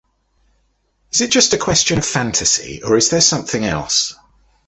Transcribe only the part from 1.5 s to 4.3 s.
a question of fantasy or is there something else?